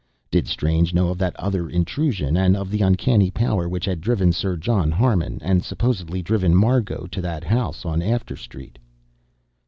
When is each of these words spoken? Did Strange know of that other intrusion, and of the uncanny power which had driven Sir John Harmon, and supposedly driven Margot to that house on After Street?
Did 0.31 0.47
Strange 0.47 0.95
know 0.95 1.09
of 1.09 1.19
that 1.19 1.35
other 1.39 1.69
intrusion, 1.69 2.35
and 2.35 2.57
of 2.57 2.71
the 2.71 2.81
uncanny 2.81 3.29
power 3.29 3.69
which 3.69 3.85
had 3.85 4.01
driven 4.01 4.31
Sir 4.31 4.57
John 4.57 4.89
Harmon, 4.89 5.37
and 5.43 5.63
supposedly 5.63 6.23
driven 6.23 6.55
Margot 6.55 7.05
to 7.11 7.21
that 7.21 7.43
house 7.43 7.85
on 7.85 8.01
After 8.01 8.35
Street? 8.35 8.79